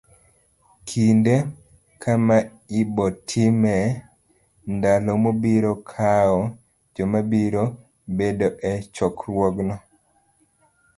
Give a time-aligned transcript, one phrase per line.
[0.87, 1.35] Kinde,
[2.03, 2.35] kama
[2.79, 3.87] ibo timee,
[4.75, 6.39] ndalo mobiro kawo,
[6.95, 7.63] joma biro
[8.17, 9.75] bedo e chokruogno.